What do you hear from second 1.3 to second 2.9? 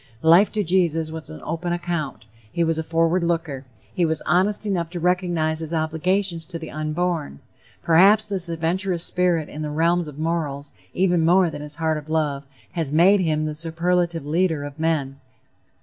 open account; he was a